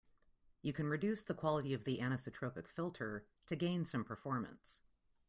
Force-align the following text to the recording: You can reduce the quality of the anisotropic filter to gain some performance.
You 0.63 0.73
can 0.73 0.87
reduce 0.87 1.21
the 1.21 1.35
quality 1.35 1.75
of 1.75 1.83
the 1.83 1.99
anisotropic 1.99 2.67
filter 2.67 3.23
to 3.45 3.55
gain 3.55 3.85
some 3.85 4.03
performance. 4.03 4.81